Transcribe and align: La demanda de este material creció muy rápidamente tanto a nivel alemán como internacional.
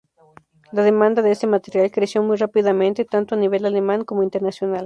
La 0.71 0.81
demanda 0.81 1.21
de 1.21 1.29
este 1.31 1.45
material 1.45 1.91
creció 1.91 2.23
muy 2.23 2.35
rápidamente 2.35 3.05
tanto 3.05 3.35
a 3.35 3.37
nivel 3.37 3.65
alemán 3.67 4.03
como 4.03 4.23
internacional. 4.23 4.79